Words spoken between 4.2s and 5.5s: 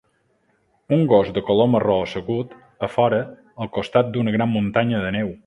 gran muntanya de neu.